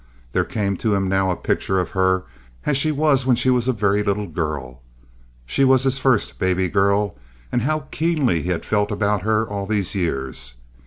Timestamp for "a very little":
3.67-4.25